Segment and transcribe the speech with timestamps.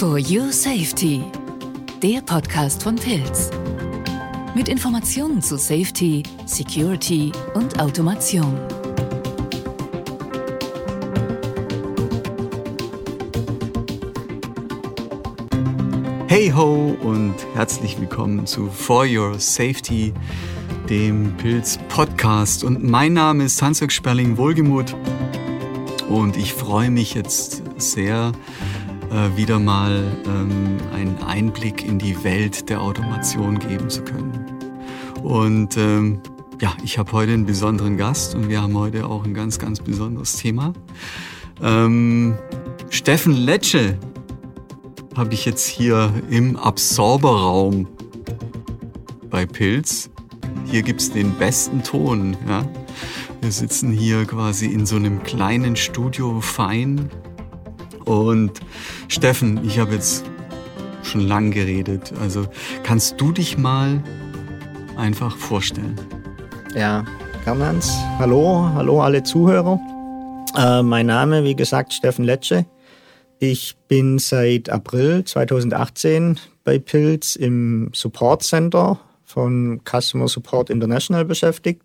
[0.00, 1.22] For Your Safety,
[2.02, 3.50] der Podcast von Pilz.
[4.54, 8.58] Mit Informationen zu Safety, Security und Automation.
[16.28, 20.14] Hey ho und herzlich willkommen zu For Your Safety,
[20.88, 22.64] dem Pilz Podcast.
[22.64, 24.96] Und mein Name ist Hans-Jörg Sperling-Wohlgemuth
[26.08, 28.32] und ich freue mich jetzt sehr,
[29.10, 34.44] äh, wieder mal ähm, einen Einblick in die Welt der Automation geben zu können.
[35.22, 36.20] Und ähm,
[36.60, 39.80] ja, ich habe heute einen besonderen Gast und wir haben heute auch ein ganz, ganz
[39.80, 40.72] besonderes Thema.
[41.62, 42.36] Ähm,
[42.90, 43.98] Steffen Letsche
[45.16, 47.88] habe ich jetzt hier im Absorberraum
[49.28, 50.10] bei Pilz.
[50.66, 52.36] Hier gibt's den besten Ton.
[52.48, 52.64] Ja?
[53.40, 57.08] Wir sitzen hier quasi in so einem kleinen Studio fein
[58.04, 58.52] und
[59.08, 60.24] Steffen, ich habe jetzt
[61.02, 62.12] schon lang geredet.
[62.20, 62.46] Also
[62.82, 64.02] kannst du dich mal
[64.96, 65.98] einfach vorstellen?
[66.74, 67.04] Ja,
[67.44, 67.96] kann man's.
[68.18, 69.80] Hallo, hallo alle Zuhörer.
[70.56, 72.66] Äh, mein Name, wie gesagt, Steffen Letsche.
[73.38, 81.82] Ich bin seit April 2018 bei Pilz im Support Center von Customer Support International beschäftigt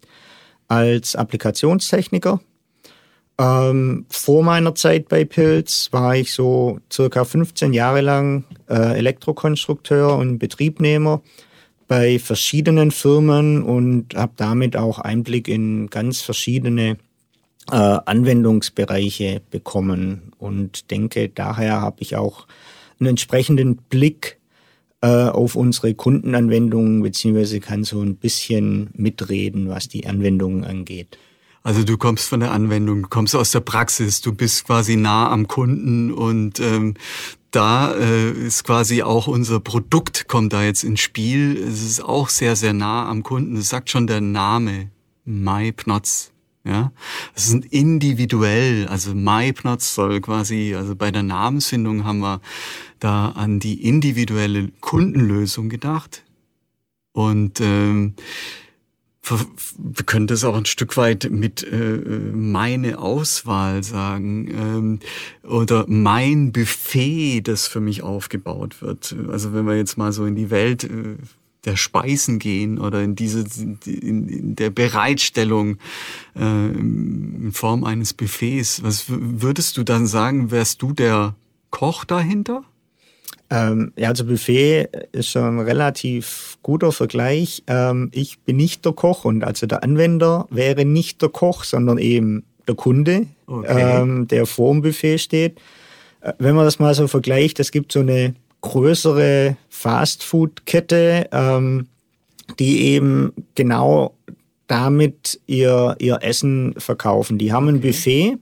[0.68, 2.42] als Applikationstechniker.
[3.38, 10.18] Ähm, vor meiner Zeit bei Pilz war ich so circa 15 Jahre lang äh, Elektrokonstrukteur
[10.18, 11.22] und Betriebnehmer
[11.88, 16.98] bei verschiedenen Firmen und habe damit auch Einblick in ganz verschiedene
[17.72, 22.48] äh, Anwendungsbereiche bekommen und denke, daher habe ich auch
[23.00, 24.40] einen entsprechenden Blick
[25.02, 31.18] äh, auf unsere Kundenanwendungen, beziehungsweise kann so ein bisschen mitreden, was die Anwendungen angeht.
[31.66, 35.32] Also du kommst von der Anwendung, du kommst aus der Praxis, du bist quasi nah
[35.32, 36.94] am Kunden und ähm,
[37.50, 41.58] da äh, ist quasi auch unser Produkt kommt da jetzt ins Spiel.
[41.58, 43.56] Es ist auch sehr, sehr nah am Kunden.
[43.56, 44.92] Das sagt schon der Name,
[45.26, 46.34] MyPnots.
[46.66, 46.92] Ja,
[47.34, 52.42] es sind individuell, also MyPnots soll quasi, also bei der Namensfindung haben wir
[53.00, 56.24] da an die individuelle Kundenlösung gedacht.
[57.12, 58.14] Und ähm,
[59.30, 62.00] wir können das auch ein Stück weit mit äh,
[62.34, 65.00] meine Auswahl sagen ähm,
[65.50, 69.16] oder mein Buffet, das für mich aufgebaut wird.
[69.30, 71.16] Also wenn wir jetzt mal so in die Welt äh,
[71.66, 73.44] der Speisen gehen oder in diese
[73.86, 75.78] in, in der Bereitstellung
[76.36, 80.52] äh, in Form eines Buffets, was würdest du dann sagen?
[80.52, 81.36] Wärst du der
[81.72, 82.64] Koch dahinter?
[83.50, 87.64] Ähm, ja, also Buffet ist schon ein relativ guter Vergleich.
[87.68, 91.98] Ähm, ich bin nicht der Koch und also der Anwender wäre nicht der Koch, sondern
[91.98, 94.02] eben der Kunde, okay.
[94.02, 95.60] ähm, der vor dem Buffet steht.
[96.22, 101.88] Äh, wenn man das mal so vergleicht, es gibt so eine größere Fastfood-Kette, ähm,
[102.60, 104.16] die eben genau
[104.68, 107.38] damit ihr, ihr Essen verkaufen.
[107.38, 108.38] Die haben ein Buffet,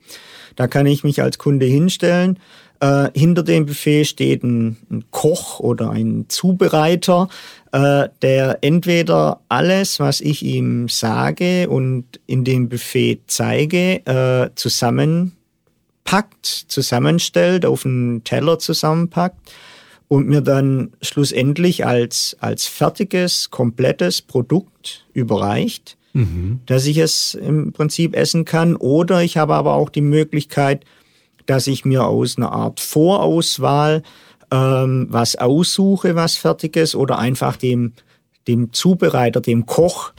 [0.55, 2.39] da kann ich mich als Kunde hinstellen
[2.79, 7.29] äh, hinter dem Buffet steht ein, ein Koch oder ein Zubereiter,
[7.71, 15.35] äh, der entweder alles, was ich ihm sage und in dem Buffet zeige, äh, zusammenpackt,
[16.45, 19.51] zusammenstellt, auf einen Teller zusammenpackt
[20.07, 26.59] und mir dann schlussendlich als, als fertiges, komplettes Produkt überreicht, mhm.
[26.65, 28.75] dass ich es im Prinzip essen kann.
[28.75, 30.85] Oder ich habe aber auch die Möglichkeit,
[31.45, 34.03] dass ich mir aus einer Art Vorauswahl
[34.51, 37.93] ähm, was aussuche, was fertig ist, oder einfach dem,
[38.47, 40.13] dem Zubereiter, dem Koch,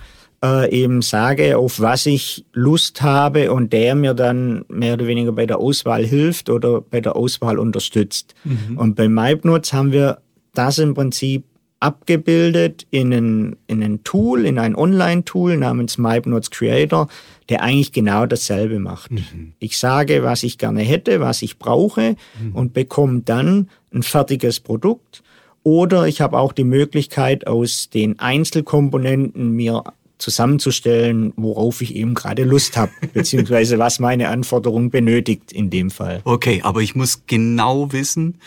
[0.44, 5.32] äh, eben sage, auf was ich Lust habe und der mir dann mehr oder weniger
[5.32, 8.34] bei der Auswahl hilft oder bei der Auswahl unterstützt.
[8.44, 8.76] Mhm.
[8.76, 10.18] Und bei MyPnotes haben wir
[10.52, 11.44] das im Prinzip
[11.84, 17.08] abgebildet in ein, in ein Tool, in ein Online-Tool namens MyPnotes Creator,
[17.50, 19.10] der eigentlich genau dasselbe macht.
[19.10, 19.52] Mhm.
[19.58, 22.54] Ich sage, was ich gerne hätte, was ich brauche mhm.
[22.54, 25.22] und bekomme dann ein fertiges Produkt.
[25.62, 29.84] Oder ich habe auch die Möglichkeit, aus den Einzelkomponenten mir
[30.18, 36.20] zusammenzustellen, worauf ich eben gerade Lust habe, beziehungsweise was meine Anforderung benötigt in dem Fall.
[36.24, 38.38] Okay, aber ich muss genau wissen,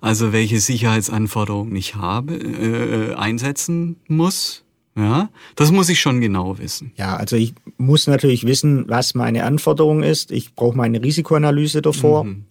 [0.00, 4.64] also welche Sicherheitsanforderungen ich habe, äh, einsetzen muss.
[4.96, 6.92] Ja, das muss ich schon genau wissen.
[6.96, 10.32] Ja, also ich muss natürlich wissen, was meine Anforderung ist.
[10.32, 12.24] Ich brauche meine Risikoanalyse davor.
[12.24, 12.44] Mhm.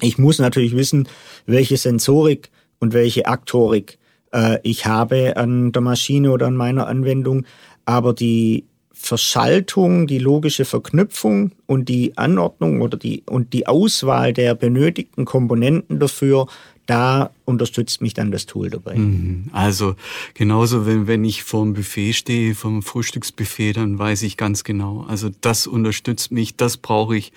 [0.00, 1.06] Ich muss natürlich wissen,
[1.46, 3.98] welche Sensorik und welche Aktorik
[4.32, 7.44] äh, ich habe an der Maschine oder an meiner Anwendung.
[7.84, 14.54] Aber die Verschaltung, die logische Verknüpfung und die Anordnung oder die, und die Auswahl der
[14.54, 16.46] benötigten Komponenten dafür,
[16.86, 18.96] da unterstützt mich dann das Tool dabei.
[18.96, 19.50] Mhm.
[19.52, 19.94] Also
[20.34, 25.04] genauso, wenn, wenn ich vorm Buffet stehe, vom Frühstücksbuffet, dann weiß ich ganz genau.
[25.08, 27.32] Also das unterstützt mich, das brauche ich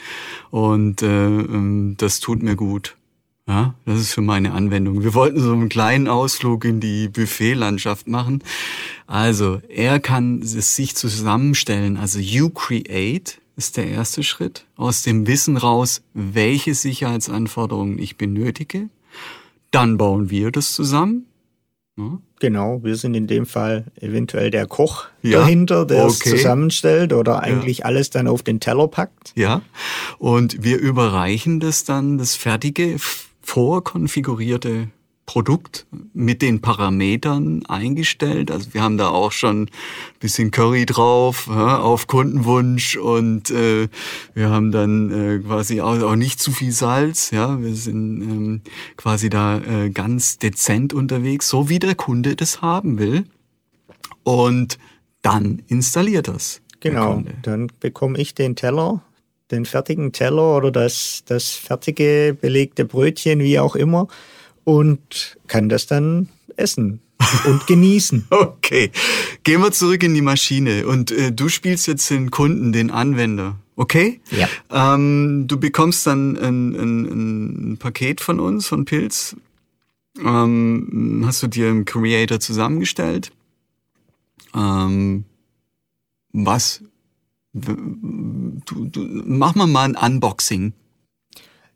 [0.51, 2.95] und äh, ähm, das tut mir gut.
[3.47, 5.03] Ja, das ist für meine Anwendung.
[5.03, 8.43] Wir wollten so einen kleinen Ausflug in die Buffetlandschaft machen.
[9.05, 11.97] Also, er kann es sich zusammenstellen.
[11.97, 14.65] Also, you create ist der erste Schritt.
[14.75, 18.89] Aus dem Wissen raus, welche Sicherheitsanforderungen ich benötige.
[19.69, 21.25] Dann bauen wir das zusammen.
[21.97, 22.19] Ja.
[22.39, 26.13] Genau, wir sind in dem Fall eventuell der Koch ja, dahinter, der okay.
[26.13, 27.85] es zusammenstellt oder eigentlich ja.
[27.85, 29.31] alles dann auf den Teller packt.
[29.35, 29.61] Ja,
[30.19, 32.97] und wir überreichen das dann, das fertige
[33.45, 34.89] vorkonfigurierte
[35.25, 38.51] Produkt mit den Parametern eingestellt.
[38.51, 39.69] Also wir haben da auch schon ein
[40.19, 43.87] bisschen Curry drauf ja, auf Kundenwunsch und äh,
[44.33, 47.31] wir haben dann äh, quasi auch, auch nicht zu viel Salz.
[47.31, 48.61] Ja, wir sind ähm,
[48.97, 53.23] quasi da äh, ganz dezent unterwegs, so wie der Kunde das haben will.
[54.23, 54.77] Und
[55.21, 56.61] dann installiert das.
[56.81, 59.01] Genau, dann bekomme ich den Teller
[59.51, 64.07] den fertigen Teller oder das, das fertige belegte Brötchen, wie auch immer,
[64.63, 67.01] und kann das dann essen
[67.45, 68.27] und genießen.
[68.29, 68.91] Okay,
[69.43, 73.55] gehen wir zurück in die Maschine und äh, du spielst jetzt den Kunden, den Anwender.
[73.75, 74.21] Okay?
[74.31, 74.47] Ja.
[74.71, 79.35] Ähm, du bekommst dann ein, ein, ein Paket von uns, von Pilz.
[80.23, 83.31] Ähm, hast du dir im Creator zusammengestellt.
[84.55, 85.25] Ähm,
[86.31, 86.81] was
[87.55, 90.73] du, du, mach mal mal ein Unboxing.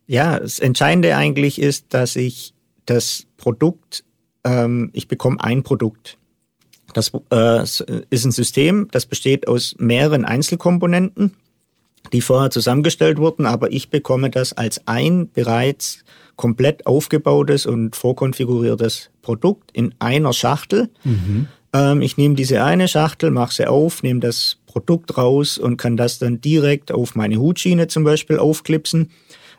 [0.08, 2.54] Ja, das Entscheidende eigentlich ist, dass ich
[2.86, 4.04] das Produkt,
[4.44, 6.18] ähm, ich bekomme ein Produkt.
[6.94, 7.64] Das äh,
[8.10, 11.36] ist ein System, das besteht aus mehreren Einzelkomponenten,
[12.12, 16.04] die vorher zusammengestellt wurden, aber ich bekomme das als ein bereits
[16.36, 20.90] komplett aufgebautes und vorkonfiguriertes Produkt in einer Schachtel.
[21.04, 21.48] Mhm.
[21.74, 25.98] Ähm, ich nehme diese eine Schachtel, mache sie auf, nehme das Produkt raus und kann
[25.98, 29.10] das dann direkt auf meine Hutschiene zum Beispiel aufklipsen.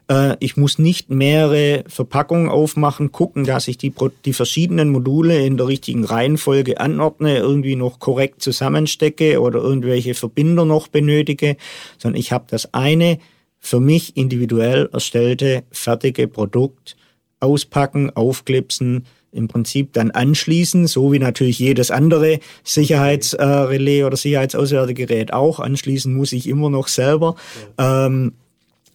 [0.08, 3.92] Äh, ich muss nicht mehrere Verpackungen aufmachen, gucken, dass ich die,
[4.24, 10.64] die verschiedenen Module in der richtigen Reihenfolge anordne, irgendwie noch korrekt zusammenstecke oder irgendwelche Verbinder
[10.64, 11.56] noch benötige,
[11.98, 13.18] sondern ich habe das eine
[13.60, 16.96] für mich individuell erstellte fertige Produkt
[17.40, 25.60] auspacken, aufklipsen, im Prinzip dann anschließen, so wie natürlich jedes andere Sicherheitsrelais oder Sicherheitsauswertegerät auch.
[25.60, 27.36] Anschließen muss ich immer noch selber.
[27.78, 28.06] Ja.
[28.06, 28.32] Ähm,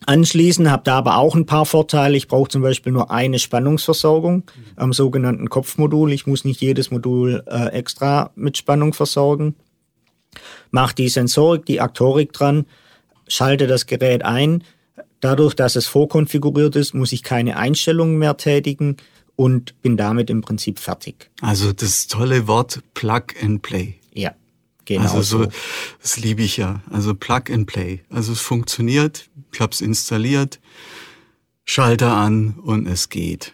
[0.06, 2.18] anschließen, habe da aber auch ein paar Vorteile.
[2.18, 4.44] Ich brauche zum Beispiel nur eine Spannungsversorgung
[4.76, 6.12] am sogenannten Kopfmodul.
[6.12, 9.56] Ich muss nicht jedes Modul äh, extra mit Spannung versorgen.
[10.70, 12.66] Mache die Sensorik, die Aktorik dran,
[13.28, 14.64] schalte das Gerät ein.
[15.22, 18.98] Dadurch, dass es vorkonfiguriert ist, muss ich keine Einstellungen mehr tätigen
[19.36, 21.30] und bin damit im Prinzip fertig.
[21.42, 23.96] Also das tolle Wort Plug and Play.
[24.14, 24.34] Ja,
[24.86, 25.02] genau.
[25.02, 25.48] Also so,
[26.02, 26.82] das liebe ich ja.
[26.90, 28.02] Also Plug and Play.
[28.10, 30.60] Also es funktioniert, ich habe es installiert,
[31.66, 33.54] Schalter an und es geht.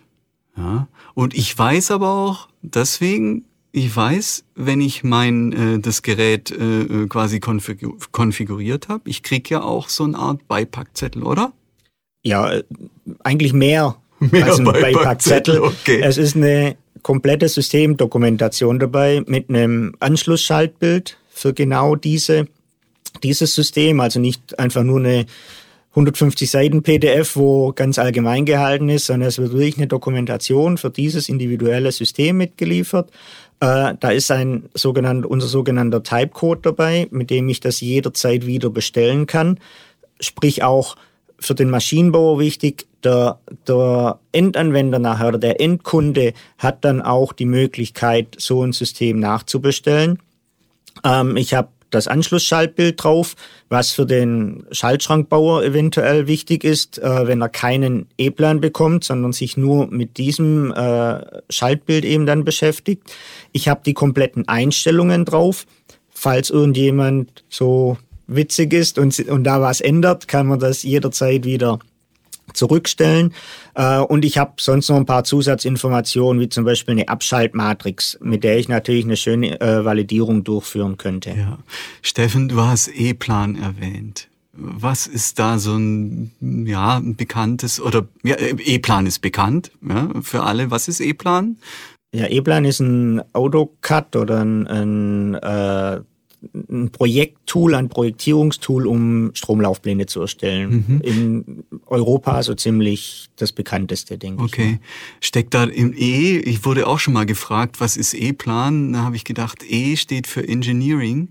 [0.57, 0.87] Ja.
[1.13, 7.07] Und ich weiß aber auch, deswegen, ich weiß, wenn ich mein äh, das Gerät äh,
[7.07, 11.53] quasi konfigur konfiguriert habe, ich krieg ja auch so eine Art Beipackzettel, oder?
[12.23, 12.63] Ja, äh,
[13.23, 15.59] eigentlich mehr Mehr also ein Beipackzettel.
[15.59, 16.01] Okay.
[16.03, 22.47] Es ist eine komplette Systemdokumentation dabei mit einem Anschlussschaltbild für genau diese,
[23.23, 23.99] dieses System.
[23.99, 25.25] Also nicht einfach nur eine
[25.91, 30.91] 150 Seiten PDF, wo ganz allgemein gehalten ist, sondern es wird wirklich eine Dokumentation für
[30.91, 33.09] dieses individuelle System mitgeliefert.
[33.59, 38.69] Äh, da ist ein sogenannter, unser sogenannter Typecode dabei, mit dem ich das jederzeit wieder
[38.69, 39.59] bestellen kann.
[40.19, 40.95] Sprich auch
[41.41, 47.45] für den Maschinenbauer wichtig, der, der Endanwender nachher oder der Endkunde hat dann auch die
[47.45, 50.19] Möglichkeit, so ein System nachzubestellen.
[51.03, 53.35] Ähm, ich habe das Anschlussschaltbild drauf,
[53.69, 59.57] was für den Schaltschrankbauer eventuell wichtig ist, äh, wenn er keinen E-Plan bekommt, sondern sich
[59.57, 63.11] nur mit diesem äh, Schaltbild eben dann beschäftigt.
[63.51, 65.65] Ich habe die kompletten Einstellungen drauf.
[66.09, 71.79] Falls irgendjemand so witzig ist und, und da was ändert, kann man das jederzeit wieder
[72.53, 73.33] zurückstellen.
[73.75, 78.43] Äh, und ich habe sonst noch ein paar Zusatzinformationen, wie zum Beispiel eine Abschaltmatrix, mit
[78.43, 81.31] der ich natürlich eine schöne äh, Validierung durchführen könnte.
[81.31, 81.59] Ja.
[82.01, 84.27] Steffen, du hast E-Plan erwähnt.
[84.53, 90.43] Was ist da so ein, ja, ein bekanntes, oder ja, E-Plan ist bekannt ja, für
[90.43, 90.71] alle.
[90.71, 91.57] Was ist E-Plan?
[92.13, 96.01] Ja, E-Plan ist ein AutoCAD oder ein, ein äh,
[96.53, 100.85] ein Projekttool, ein Projektierungstool, um Stromlaufpläne zu erstellen.
[100.87, 101.01] Mhm.
[101.01, 104.61] In Europa so ziemlich das bekannteste, denke okay.
[104.61, 104.67] ich.
[104.67, 104.79] Okay.
[105.19, 108.93] Steckt da im E, ich wurde auch schon mal gefragt, was ist E-Plan?
[108.93, 111.29] Da habe ich gedacht, E steht für Engineering.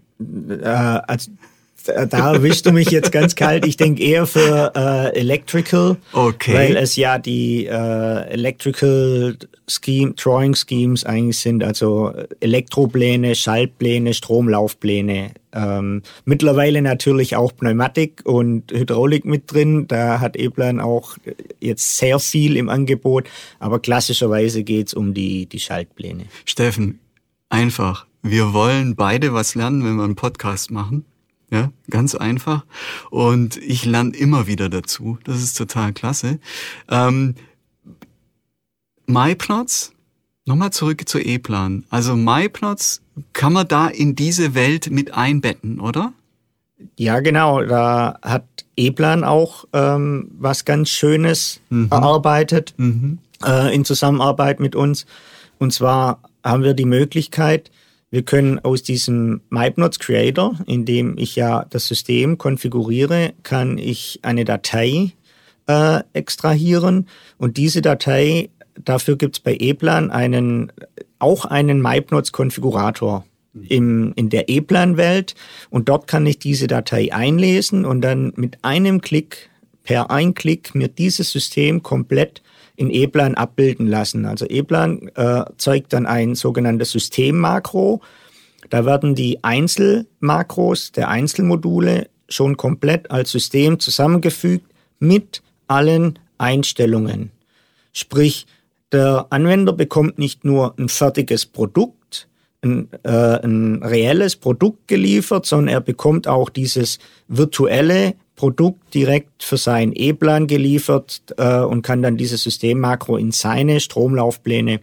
[0.49, 1.33] Äh, also
[1.85, 3.67] da erwischst du mich jetzt ganz kalt.
[3.67, 6.55] Ich denke eher für äh, Electrical, okay.
[6.55, 9.37] weil es ja die äh, Electrical
[9.69, 15.33] Scheme, Drawing Schemes eigentlich sind, also Elektropläne, Schaltpläne, Stromlaufpläne.
[15.53, 19.87] Ähm, mittlerweile natürlich auch Pneumatik und Hydraulik mit drin.
[19.89, 21.17] Da hat E-Plan auch
[21.61, 26.27] jetzt sehr viel im Angebot, aber klassischerweise geht's um die, die Schaltpläne.
[26.45, 27.01] Steffen,
[27.49, 28.07] einfach.
[28.23, 31.07] Wir wollen beide was lernen, wenn wir einen Podcast machen.
[31.51, 32.65] Ja, ganz einfach.
[33.11, 35.19] Und ich lerne immer wieder dazu.
[35.25, 36.39] Das ist total klasse.
[36.89, 37.35] Ähm,
[39.07, 39.93] MyPlots,
[40.45, 41.85] nochmal zurück zu E-Plan.
[41.91, 43.03] Also MyPlots
[43.33, 46.13] kann man da in diese Welt mit einbetten, oder?
[46.97, 47.63] Ja, genau.
[47.63, 48.45] Da hat
[48.77, 51.89] E-Plan auch ähm, was ganz Schönes mhm.
[51.91, 53.19] erarbeitet mhm.
[53.43, 55.07] Äh, in Zusammenarbeit mit uns.
[55.59, 57.71] Und zwar haben wir die Möglichkeit,
[58.11, 64.19] wir können aus diesem MyPnots Creator, in dem ich ja das System konfiguriere, kann ich
[64.23, 65.13] eine Datei
[65.69, 67.07] äh, extrahieren.
[67.39, 68.51] Und diese Datei,
[68.83, 70.73] dafür gibt es bei ePlan einen,
[71.21, 73.25] auch einen MyPnots Konfigurator
[73.69, 75.37] im, in der ePlan-Welt.
[75.71, 79.51] Und dort kann ich diese Datei einlesen und dann mit einem Klick,
[79.85, 82.43] per Einklick mir dieses System komplett
[82.81, 84.25] in E-Plan abbilden lassen.
[84.25, 88.01] Also E-Plan äh, zeugt dann ein sogenanntes Systemmakro.
[88.71, 94.65] Da werden die Einzelmakros der Einzelmodule schon komplett als System zusammengefügt
[94.99, 97.33] mit allen Einstellungen.
[97.93, 98.47] Sprich,
[98.93, 102.29] der Anwender bekommt nicht nur ein fertiges Produkt,
[102.65, 103.11] ein, äh,
[103.45, 110.47] ein reelles Produkt geliefert, sondern er bekommt auch dieses virtuelle Produkt direkt für seinen E-Plan
[110.47, 114.81] geliefert äh, und kann dann dieses Systemmakro in seine Stromlaufpläne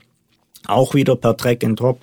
[0.68, 2.00] auch wieder per Drag and Drop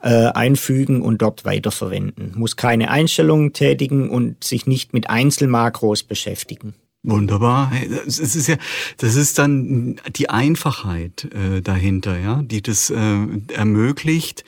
[0.00, 2.32] äh, einfügen und dort weiterverwenden.
[2.36, 6.72] Muss keine Einstellungen tätigen und sich nicht mit Einzelmakros beschäftigen.
[7.02, 7.70] Wunderbar.
[8.06, 8.56] Das ist ja,
[8.96, 14.42] das ist dann die Einfachheit äh, dahinter, ja, die das äh, ermöglicht,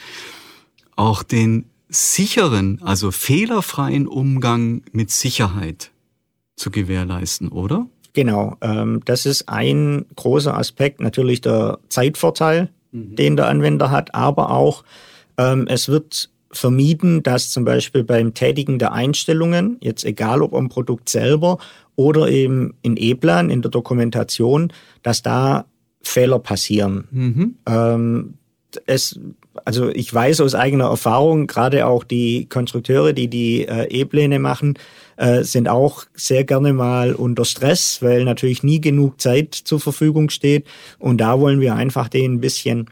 [0.97, 5.91] auch den sicheren, also fehlerfreien Umgang mit Sicherheit
[6.57, 7.87] zu gewährleisten, oder?
[8.13, 13.15] Genau, ähm, das ist ein großer Aspekt, natürlich der Zeitvorteil, mhm.
[13.15, 14.85] den der Anwender hat, aber auch
[15.37, 20.69] ähm, es wird vermieden, dass zum Beispiel beim Tätigen der Einstellungen, jetzt egal ob am
[20.69, 21.59] Produkt selber
[21.95, 24.73] oder eben in E-Plan, in der Dokumentation,
[25.03, 25.67] dass da
[26.03, 27.09] Fehler passieren.
[27.11, 27.57] Mhm.
[27.67, 28.35] Ähm,
[28.87, 29.19] es,
[29.67, 34.79] also ich weiß aus eigener Erfahrung, gerade auch die Konstrukteure, die die äh, E-Pläne machen,
[35.17, 40.31] äh, sind auch sehr gerne mal unter Stress, weil natürlich nie genug Zeit zur Verfügung
[40.31, 40.67] steht.
[41.01, 42.89] Und da wollen wir einfach den ein bisschen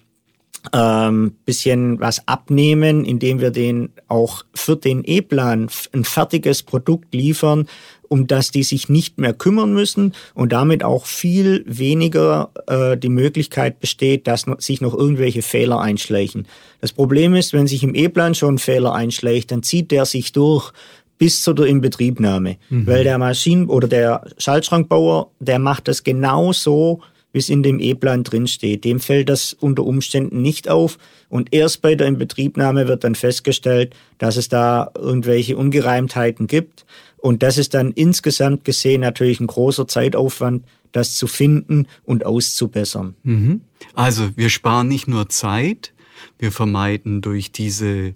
[0.73, 7.67] ähm, bisschen was abnehmen, indem wir den auch für den E-Plan ein fertiges Produkt liefern,
[8.09, 13.09] um das die sich nicht mehr kümmern müssen und damit auch viel weniger äh, die
[13.09, 16.47] Möglichkeit besteht, dass noch, sich noch irgendwelche Fehler einschleichen.
[16.81, 20.33] Das Problem ist, wenn sich im E-Plan schon ein Fehler einschleicht, dann zieht der sich
[20.33, 20.73] durch
[21.19, 22.57] bis zu der Inbetriebnahme.
[22.71, 22.87] Mhm.
[22.87, 27.01] Weil der Maschinen- oder der Schaltschrankbauer, der macht das genau so,
[27.35, 28.85] wie es in dem E-Plan drinsteht.
[28.85, 30.99] Dem fällt das unter Umständen nicht auf.
[31.29, 36.87] Und erst bei der Inbetriebnahme wird dann festgestellt, dass es da irgendwelche Ungereimtheiten gibt.
[37.17, 43.17] Und das ist dann insgesamt gesehen natürlich ein großer Zeitaufwand, das zu finden und auszubessern.
[43.25, 43.63] Mhm.
[43.95, 45.93] Also wir sparen nicht nur Zeit,
[46.39, 48.15] wir vermeiden durch diese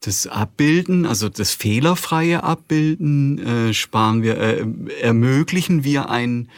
[0.00, 4.64] das Abbilden, also das fehlerfreie Abbilden, äh, sparen wir, äh,
[5.02, 6.48] ermöglichen wir einen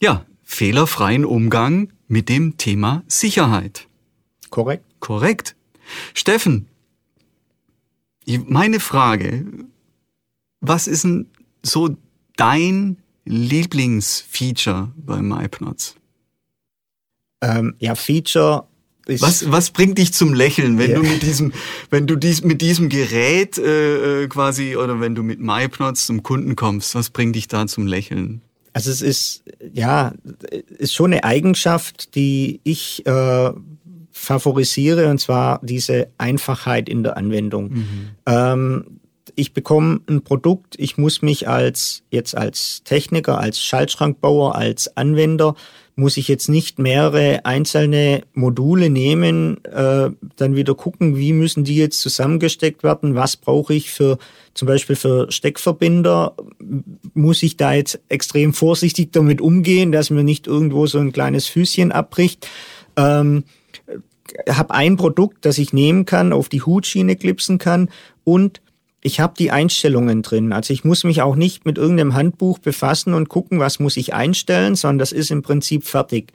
[0.00, 3.88] ja, fehlerfreien Umgang mit dem Thema Sicherheit.
[4.50, 4.84] Korrekt.
[5.00, 5.56] Korrekt.
[6.14, 6.68] Steffen,
[8.46, 9.46] meine Frage,
[10.60, 11.26] was ist denn
[11.62, 11.96] so
[12.36, 15.96] dein Lieblingsfeature bei MyPnots?
[17.40, 18.66] Ähm, ja, Feature
[19.06, 20.96] was, was bringt dich zum Lächeln, wenn ja.
[20.96, 21.52] du mit diesem,
[21.90, 26.22] wenn du dies, mit diesem Gerät äh, äh, quasi oder wenn du mit MyPnots zum
[26.22, 28.42] Kunden kommst, was bringt dich da zum Lächeln?
[28.72, 30.12] Also es ist ja
[30.78, 33.52] ist schon eine Eigenschaft, die ich äh,
[34.10, 37.72] favorisiere und zwar diese Einfachheit in der Anwendung.
[37.72, 38.08] Mhm.
[38.26, 39.00] Ähm,
[39.34, 45.54] ich bekomme ein Produkt, ich muss mich als jetzt als Techniker, als Schaltschrankbauer, als Anwender
[45.94, 51.76] muss ich jetzt nicht mehrere einzelne Module nehmen, äh, dann wieder gucken, wie müssen die
[51.76, 54.18] jetzt zusammengesteckt werden, was brauche ich für
[54.54, 56.34] zum Beispiel für Steckverbinder,
[57.14, 61.46] muss ich da jetzt extrem vorsichtig damit umgehen, dass mir nicht irgendwo so ein kleines
[61.46, 62.48] Füßchen abbricht.
[62.96, 63.44] Ähm,
[64.48, 67.90] habe ein Produkt, das ich nehmen kann, auf die Hutschiene klipsen kann
[68.24, 68.61] und
[69.02, 70.52] ich habe die Einstellungen drin.
[70.52, 74.14] Also ich muss mich auch nicht mit irgendeinem Handbuch befassen und gucken, was muss ich
[74.14, 76.32] einstellen, sondern das ist im Prinzip fertig.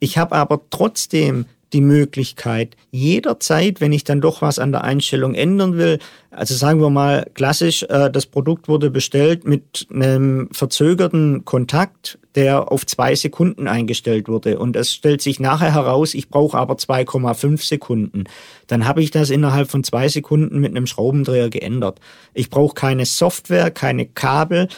[0.00, 5.34] Ich habe aber trotzdem die Möglichkeit, jederzeit, wenn ich dann doch was an der Einstellung
[5.34, 5.98] ändern will,
[6.30, 12.70] also sagen wir mal klassisch, äh, das Produkt wurde bestellt mit einem verzögerten Kontakt, der
[12.70, 17.66] auf zwei Sekunden eingestellt wurde und es stellt sich nachher heraus, ich brauche aber 2,5
[17.66, 18.24] Sekunden.
[18.66, 22.00] Dann habe ich das innerhalb von zwei Sekunden mit einem Schraubendreher geändert.
[22.34, 24.68] Ich brauche keine Software, keine Kabel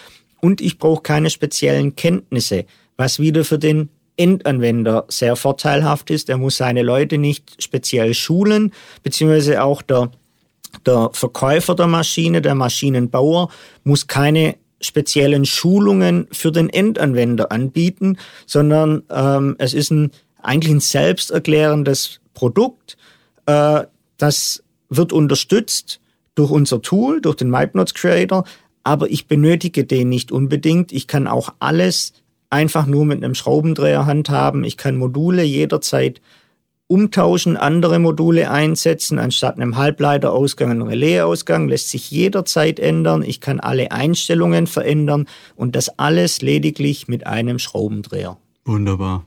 [0.41, 2.65] und ich brauche keine speziellen Kenntnisse,
[2.97, 3.91] was wieder für den
[4.21, 6.29] Endanwender sehr vorteilhaft ist.
[6.29, 8.73] Er muss seine Leute nicht speziell schulen,
[9.03, 10.11] beziehungsweise auch der,
[10.85, 13.51] der Verkäufer der Maschine, der Maschinenbauer,
[13.83, 20.11] muss keine speziellen Schulungen für den Endanwender anbieten, sondern ähm, es ist ein,
[20.43, 22.97] eigentlich ein selbsterklärendes Produkt,
[23.47, 23.85] äh,
[24.19, 26.01] das wird unterstützt
[26.35, 28.45] durch unser Tool, durch den MyPnots Creator,
[28.85, 30.93] aber ich benötige den nicht unbedingt.
[30.93, 32.13] Ich kann auch alles
[32.51, 34.65] einfach nur mit einem Schraubendreher handhaben.
[34.65, 36.21] Ich kann Module jederzeit
[36.89, 43.23] umtauschen, andere Module einsetzen, anstatt einem Halbleiterausgang einen Relaisausgang, lässt sich jederzeit ändern.
[43.23, 48.39] Ich kann alle Einstellungen verändern und das alles lediglich mit einem Schraubendreher.
[48.65, 49.25] Wunderbar.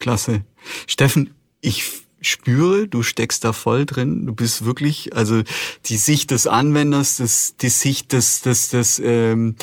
[0.00, 0.42] Klasse.
[0.88, 1.30] Steffen,
[1.60, 1.84] ich
[2.20, 4.26] spüre, du steckst da voll drin.
[4.26, 5.42] Du bist wirklich, also
[5.86, 9.54] die Sicht des Anwenders, das, die Sicht des, des, des ähm,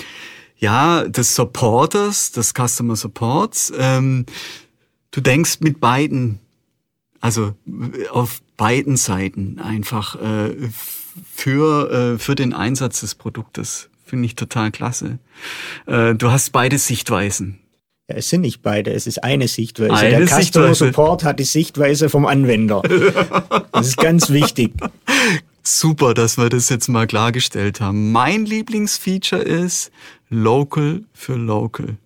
[0.57, 3.71] ja, des Supporters, des Customer Supports.
[3.77, 4.25] Ähm,
[5.11, 6.39] du denkst mit beiden,
[7.19, 7.53] also
[8.11, 10.55] auf beiden Seiten einfach äh,
[11.31, 13.89] für, äh, für den Einsatz des Produktes.
[14.05, 15.19] Finde ich total klasse.
[15.85, 17.59] Äh, du hast beide Sichtweisen.
[18.09, 19.93] Ja, es sind nicht beide, es ist eine Sichtweise.
[19.93, 20.85] Eine Der Customer Sichtweise.
[20.85, 22.81] Support hat die Sichtweise vom Anwender.
[23.73, 24.73] Das ist ganz wichtig.
[25.69, 28.13] Super, dass wir das jetzt mal klargestellt haben.
[28.13, 29.91] Mein Lieblingsfeature ist,
[30.29, 31.97] Local für Local.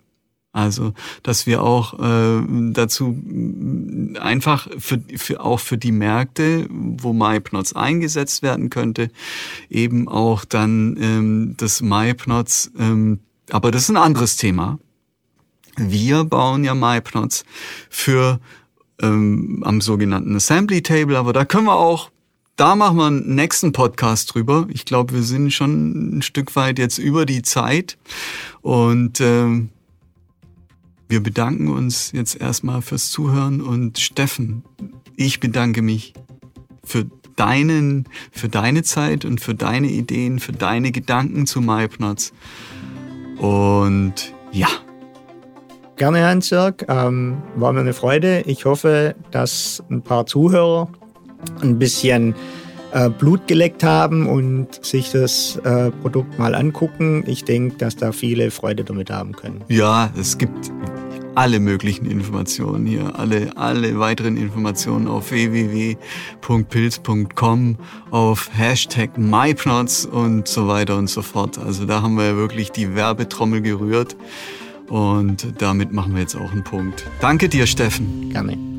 [0.52, 3.16] Also, dass wir auch äh, dazu
[4.20, 9.12] einfach für, für auch für die Märkte, wo MyPnots eingesetzt werden könnte,
[9.70, 13.20] eben auch dann ähm, das MyPnots, ähm,
[13.52, 14.80] aber das ist ein anderes Thema.
[15.78, 17.46] Wir bauen ja MyPnots
[17.92, 18.40] für
[19.00, 22.10] ähm, am sogenannten Assembly Table, aber da können wir auch
[22.62, 24.68] da machen wir einen nächsten Podcast drüber.
[24.70, 27.98] Ich glaube, wir sind schon ein Stück weit jetzt über die Zeit.
[28.62, 29.70] Und ähm,
[31.10, 33.62] wir bedanken uns jetzt erstmal fürs Zuhören.
[33.62, 34.62] Und Steffen,
[35.16, 36.14] ich bedanke mich
[36.84, 42.32] für deinen, für deine Zeit und für deine Ideen, für deine Gedanken zu MyPnots.
[43.40, 44.68] Und ja.
[45.96, 46.76] Gerne, Hans-Jörg.
[46.88, 48.44] Ähm, war mir eine Freude.
[48.46, 50.90] Ich hoffe, dass ein paar Zuhörer
[51.62, 52.36] ein bisschen
[52.92, 57.24] äh, Blut geleckt haben und sich das äh, Produkt mal angucken.
[57.28, 59.64] Ich denke, dass da viele Freude damit haben können.
[59.70, 60.72] Ja, es gibt
[61.36, 65.98] alle möglichen Informationen hier, alle, alle weiteren Informationen auf www.pilz.com,
[68.12, 71.58] auf Hashtag MyPnots und so weiter und so fort.
[71.58, 74.18] Also da haben wir wirklich die Werbetrommel gerührt
[74.90, 77.06] und damit machen wir jetzt auch einen Punkt.
[77.22, 78.30] Danke dir, Steffen.
[78.32, 78.71] Gerne.